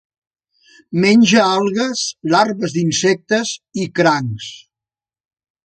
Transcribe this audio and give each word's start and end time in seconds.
Menja 1.03 1.43
algues, 1.57 2.01
larves 2.37 2.75
d'insectes 2.79 3.55
i 3.85 3.89
crancs. 4.01 4.51